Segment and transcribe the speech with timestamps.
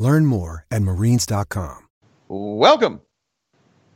[0.00, 1.86] Learn more at marines.com.
[2.28, 3.02] Welcome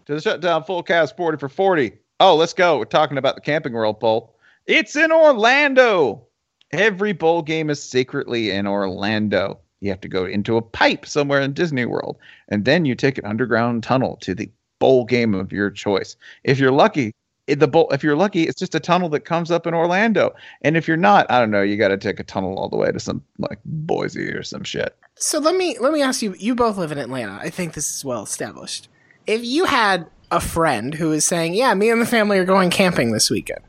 [0.05, 1.93] to the Shutdown Full Cast 40 for 40.
[2.21, 2.77] Oh, let's go.
[2.77, 4.37] We're talking about the Camping World Bowl.
[4.67, 6.27] It's in Orlando.
[6.73, 9.59] Every bowl game is secretly in Orlando.
[9.81, 13.17] You have to go into a pipe somewhere in Disney World, and then you take
[13.17, 14.51] an underground tunnel to the
[14.81, 16.17] bowl game of your choice.
[16.43, 17.13] If you're lucky,
[17.47, 20.35] the bowl, if you're lucky, it's just a tunnel that comes up in Orlando.
[20.61, 22.77] And if you're not, I don't know, you got to take a tunnel all the
[22.77, 24.95] way to some like Boise or some shit.
[25.17, 26.35] So let me let me ask you.
[26.39, 27.39] You both live in Atlanta.
[27.41, 28.89] I think this is well established.
[29.27, 32.71] If you had a friend who is saying, "Yeah, me and the family are going
[32.71, 33.61] camping this weekend,"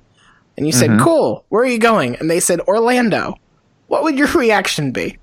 [0.57, 1.01] and you said, Mhm.
[1.03, 3.35] "Cool, where are you going?" and they said Orlando,
[3.87, 5.17] what would your reaction be?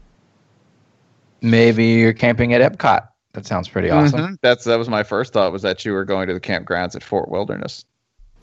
[1.41, 3.09] Maybe you're camping at Epcot.
[3.33, 4.21] That sounds pretty awesome.
[4.21, 4.37] Mhm.
[4.43, 7.03] That's that was my first thought was that you were going to the campgrounds at
[7.03, 7.85] Fort Wilderness.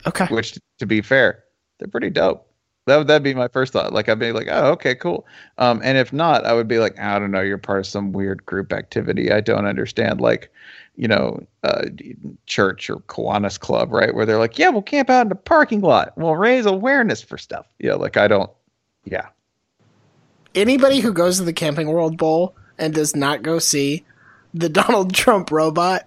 [0.06, 0.24] Okay.
[0.26, 1.44] which to be fair,
[1.78, 2.46] they're pretty dope.
[2.86, 3.92] That would that'd be my first thought.
[3.92, 5.26] Like I'd be like, oh, okay, cool.
[5.58, 8.12] Um, and if not, I would be like, I don't know, you're part of some
[8.12, 9.30] weird group activity.
[9.30, 10.20] I don't understand.
[10.20, 10.50] Like,
[10.96, 11.84] you know, uh,
[12.46, 14.14] church or Kiwanis Club, right?
[14.14, 16.16] Where they're like, yeah, we'll camp out in the parking lot.
[16.16, 17.66] We'll raise awareness for stuff.
[17.78, 18.50] Yeah, like I don't.
[19.04, 19.28] Yeah,
[20.54, 24.04] Anybody who goes to the Camping World Bowl and does not go see
[24.52, 26.06] the Donald Trump robot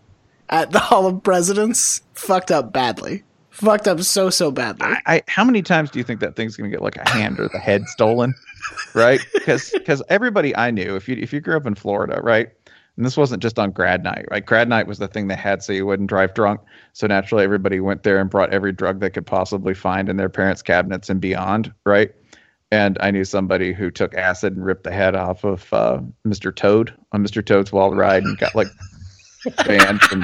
[0.50, 3.24] at the Hall of Presidents fucked up badly.
[3.54, 4.86] Fucked up so so badly.
[4.88, 7.40] I, I how many times do you think that thing's gonna get like a hand
[7.40, 8.34] or the head stolen?
[8.96, 9.20] Right?
[9.34, 12.50] Because because everybody I knew, if you if you grew up in Florida, right?
[12.96, 14.46] And this wasn't just on grad night, right?
[14.46, 16.62] Grad night was the thing they had so you wouldn't drive drunk.
[16.94, 20.30] So naturally everybody went there and brought every drug they could possibly find in their
[20.30, 22.12] parents' cabinets and beyond, right?
[22.72, 26.56] And I knew somebody who took acid and ripped the head off of uh, Mr.
[26.56, 27.46] Toad on Mr.
[27.46, 28.70] Toad's Wild Ride and got like
[29.66, 30.24] banned from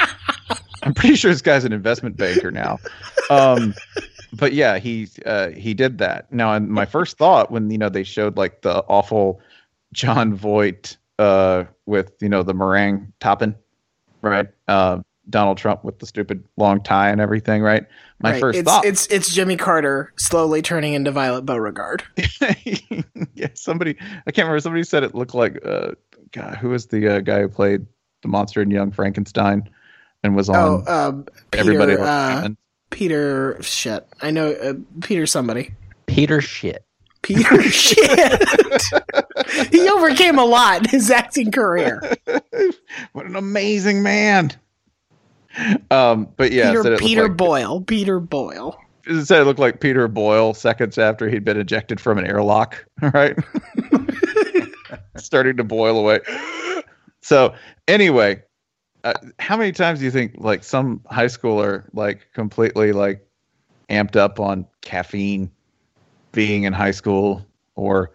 [0.83, 2.79] I'm pretty sure this guy's an investment banker now.
[3.29, 3.73] Um,
[4.33, 6.31] but yeah, he uh, he did that.
[6.31, 9.41] Now, and my first thought when you know they showed like the awful
[9.93, 13.55] Jon Voight uh, with you know the meringue topping,
[14.21, 14.47] right?
[14.67, 17.85] Uh, Donald Trump with the stupid long tie and everything, right?
[18.19, 22.03] My Right, first it's, thought, It's it's Jimmy Carter slowly turning into Violet Beauregarde.
[23.35, 24.59] yeah, somebody I can't remember.
[24.59, 25.91] Somebody said it looked like uh,
[26.31, 27.85] God, who was the uh, guy who played
[28.21, 29.69] the monster in Young Frankenstein
[30.23, 31.95] and was on Oh, um, Peter, everybody.
[31.97, 32.49] Uh,
[32.89, 34.07] Peter shit.
[34.21, 35.71] I know uh, Peter somebody.
[36.07, 36.83] Peter shit.
[37.21, 38.41] Peter shit.
[39.71, 42.01] he overcame a lot in his acting career.
[43.11, 44.51] what an amazing man.
[45.91, 47.81] Um, but yeah, Peter said Peter like, Boyle.
[47.81, 48.79] Peter Boyle.
[49.05, 52.85] it said it looked like Peter Boyle seconds after he'd been ejected from an airlock,
[53.13, 53.37] right?
[55.17, 56.19] Starting to boil away.
[57.21, 57.53] So
[57.87, 58.41] anyway,
[59.03, 63.25] uh, how many times do you think like some high schooler like completely like
[63.89, 65.51] amped up on caffeine
[66.31, 68.11] being in high school or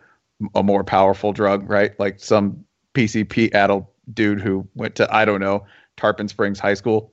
[0.55, 1.99] a more powerful drug, right?
[1.99, 2.65] Like some
[2.95, 5.67] PCP adult dude who went to I don't know
[5.97, 7.13] Tarpon Springs High School,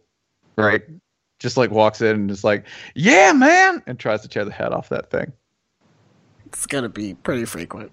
[0.58, 0.84] right?
[1.40, 4.74] Just like walks in and just like, yeah, man, and tries to tear the head
[4.74, 5.32] off that thing.
[6.46, 7.92] It's gonna be pretty frequent.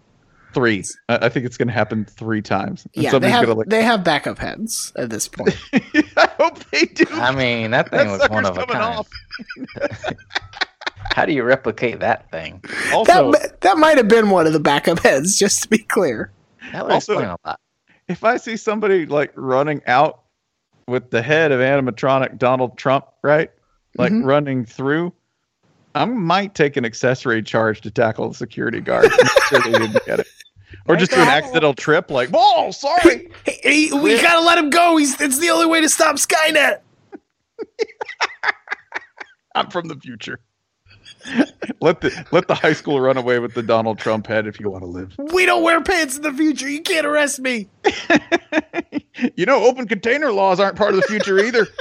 [0.54, 0.82] Three.
[1.08, 2.86] I, I think it's going to happen three times.
[2.94, 5.56] And Yeah, they have like, they have backup heads at this point.
[6.16, 7.04] I hope they do.
[7.12, 8.82] I mean, that thing that was one of a kind.
[8.82, 9.08] off.
[11.12, 12.62] How do you replicate that thing?
[12.92, 16.32] Also, that that might have been one of the backup heads, just to be clear.
[16.72, 17.60] That would Also- explain a lot.
[18.08, 20.22] if I see somebody like running out
[20.86, 23.50] with the head of animatronic Donald Trump, right?
[23.98, 24.24] Like Mhm.
[24.24, 25.12] running through,
[25.94, 29.10] I might take an accessory charge to tackle the security guard.
[29.10, 30.26] Make sure they didn't get it.
[30.88, 33.31] Or just do an accidental trip, like, whoa, sorry.
[33.44, 34.96] Hey, hey, we gotta let him go.
[34.96, 36.81] He's it's the only way to stop Skynet.
[39.55, 40.40] I'm from the future.
[41.81, 44.70] let the let the high school run away with the Donald Trump head if you
[44.70, 45.14] want to live.
[45.32, 46.69] We don't wear pants in the future.
[46.69, 47.69] You can't arrest me.
[49.37, 51.67] You know, open container laws aren't part of the future either.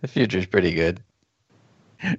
[0.00, 1.02] The future's pretty good.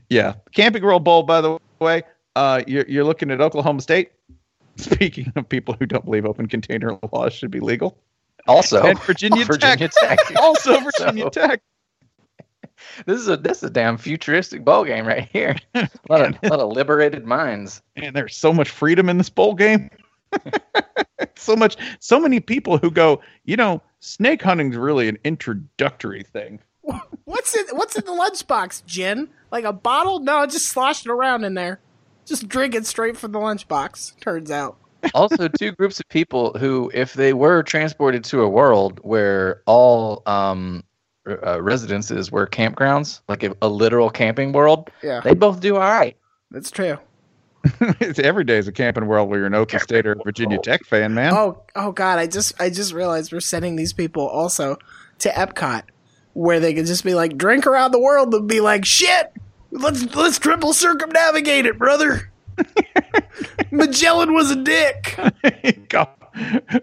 [0.10, 1.24] Yeah, Camping World Bowl.
[1.24, 2.04] By the way,
[2.36, 4.12] uh, you're you're looking at Oklahoma State.
[4.96, 7.98] Speaking of people who don't believe open container laws should be legal,
[8.48, 10.38] Also, and Virginia, Virginia Tech, Tech.
[10.42, 11.62] also Virginia So- Tech.
[13.08, 15.56] This is a this is a damn futuristic bowl game right here.
[15.74, 17.82] A lot of, lot of liberated minds.
[17.96, 19.90] And there's so much freedom in this bowl game.
[21.36, 26.60] so much, so many people who go, you know, snake hunting's really an introductory thing.
[27.26, 29.30] What's in What's in the lunchbox, Jen?
[29.52, 30.20] Like a bottle?
[30.20, 31.80] No, just sloshing around in there.
[32.28, 34.20] Just drink it straight from the lunchbox.
[34.20, 34.78] Turns out.
[35.14, 40.22] Also, two groups of people who, if they were transported to a world where all
[40.26, 40.84] um,
[41.46, 45.82] uh, residences were campgrounds, like a, a literal camping world, Yeah, they both do all
[45.82, 46.18] right.
[46.52, 46.98] that's true.
[47.80, 50.84] it's every day is a camping world where you're an Open State or Virginia Tech
[50.84, 51.32] fan, man.
[51.34, 52.18] Oh, oh God!
[52.20, 54.78] I just, I just realized we're sending these people also
[55.20, 55.84] to Epcot,
[56.34, 59.32] where they could just be like, drink around the world and be like, shit.
[59.78, 62.32] Let's let's triple circumnavigate it, brother.
[63.72, 65.18] Magellan was a dick.
[65.90, 66.18] call,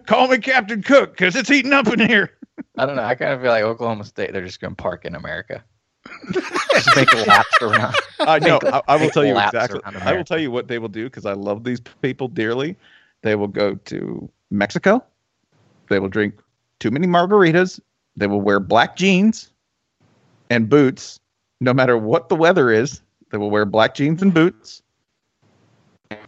[0.05, 2.31] call me Captain Cook because it's heating up in here.
[2.77, 3.03] I don't know.
[3.03, 5.63] I kind of feel like Oklahoma State, they're just going to park in America.
[6.31, 7.95] just make laps around.
[8.19, 8.59] I know.
[8.63, 9.81] I, I will tell you exactly.
[9.83, 12.77] I will tell you what they will do because I love these people dearly.
[13.21, 15.03] They will go to Mexico.
[15.89, 16.35] They will drink
[16.79, 17.79] too many margaritas.
[18.15, 19.51] They will wear black jeans
[20.49, 21.19] and boots,
[21.65, 23.01] no matter what the weather is.
[23.31, 24.81] They will wear black jeans and boots.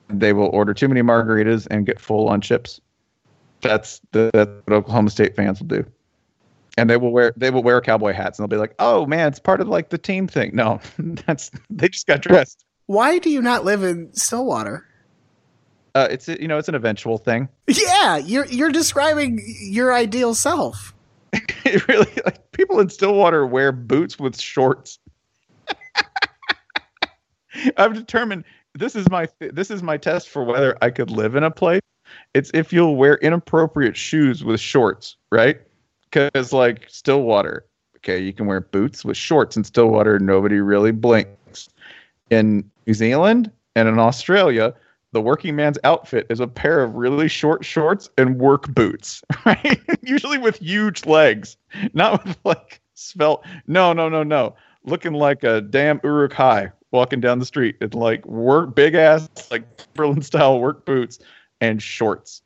[0.10, 2.82] They will order too many margaritas and get full on chips.
[3.62, 5.86] That's the, that's what Oklahoma State fans will do.
[6.78, 9.30] And they will wear they will wear cowboy hats and they'll be like, "Oh man,
[9.30, 12.66] it's part of like the team thing." No, that's they just got dressed.
[12.86, 14.86] Why do you not live in Stillwater?
[15.96, 17.50] Uh, it's you know it's an eventual thing.
[17.68, 20.94] Yeah, you're you're describing your ideal self.
[21.66, 25.00] It really like people in Stillwater wear boots with shorts.
[27.78, 28.44] I've determined
[28.74, 31.82] this is my this is my test for whether I could live in a place.
[32.34, 35.60] It's if you'll wear inappropriate shoes with shorts, right?
[36.10, 37.66] Because like Stillwater,
[37.98, 40.20] okay, you can wear boots with shorts in Stillwater.
[40.20, 41.70] Nobody really blinks.
[42.30, 44.74] In New Zealand and in Australia,
[45.14, 49.82] the working man's outfit is a pair of really short shorts and work boots, right?
[50.02, 51.58] Usually with huge legs,
[51.94, 53.46] not with like svelte.
[53.66, 54.56] No, no, no, no.
[54.88, 59.28] Looking like a damn Uruk Hai walking down the street in like work big ass
[59.52, 61.20] like Berlin style work boots
[61.60, 62.42] and shorts.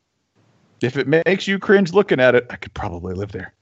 [0.82, 3.54] If it makes you cringe looking at it, I could probably live there.